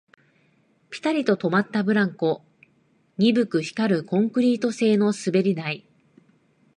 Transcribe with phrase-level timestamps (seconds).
[0.89, 2.41] ピタリと止まったブランコ、
[3.19, 5.85] 鈍く光るコンクリート製の滑り台